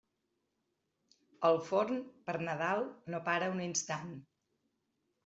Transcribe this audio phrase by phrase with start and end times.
[1.49, 1.99] El forn,
[2.29, 2.81] per Nadal,
[3.15, 4.17] no para un instant.